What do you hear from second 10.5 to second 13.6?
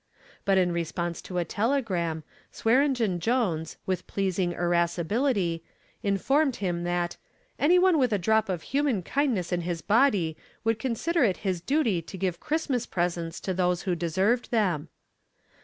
would consider it his duty to give Christmas presents to